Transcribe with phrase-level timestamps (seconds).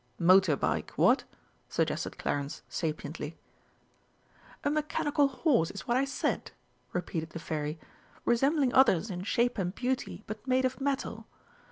[0.17, 1.25] "Motor bike, what,"
[1.69, 3.35] suggested Clarence sapiently.
[4.63, 6.49] "A mechanical horse is what I said,"
[6.91, 7.79] repeated the Fairy,
[8.25, 11.27] "resembling others in shape and beauty, but made of metal.